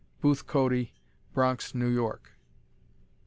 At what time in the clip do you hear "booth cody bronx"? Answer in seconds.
0.19-1.75